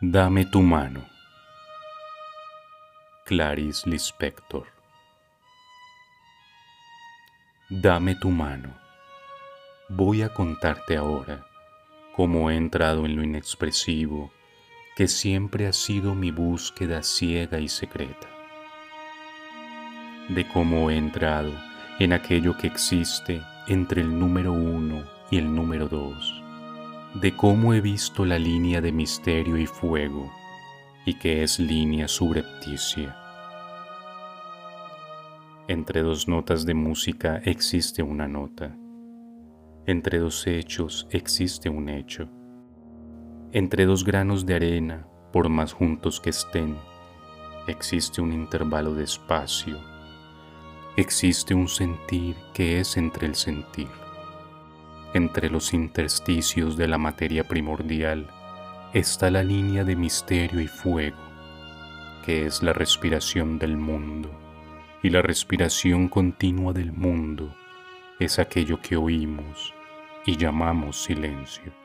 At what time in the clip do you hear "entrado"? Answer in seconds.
12.56-13.06, 20.96-21.52